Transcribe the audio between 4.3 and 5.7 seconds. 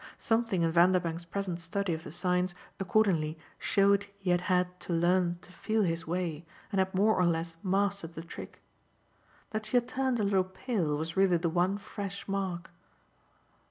had had to learn to